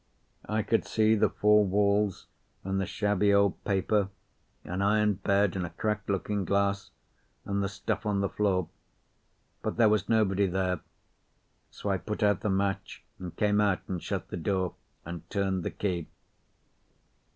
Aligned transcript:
I 0.49 0.63
could 0.63 0.83
see 0.87 1.13
the 1.13 1.29
four 1.29 1.63
walls 1.63 2.25
and 2.63 2.81
the 2.81 2.87
shabby 2.87 3.31
old 3.31 3.63
paper, 3.63 4.09
an 4.63 4.81
iron 4.81 5.13
bed 5.13 5.55
and 5.55 5.63
a 5.63 5.69
cracked 5.69 6.09
looking 6.09 6.43
glass, 6.43 6.89
and 7.45 7.61
the 7.63 7.69
stuff 7.69 8.03
on 8.07 8.19
the 8.19 8.27
floor. 8.27 8.67
But 9.61 9.77
there 9.77 9.89
was 9.89 10.09
nobody 10.09 10.47
there. 10.47 10.79
So 11.69 11.91
I 11.91 11.99
put 11.99 12.23
out 12.23 12.39
the 12.41 12.49
match, 12.49 13.03
and 13.19 13.35
came 13.35 13.61
out 13.61 13.81
and 13.87 14.01
shut 14.01 14.29
the 14.29 14.37
door 14.37 14.73
and 15.05 15.29
turned 15.29 15.61
the 15.61 15.69
key. 15.69 16.07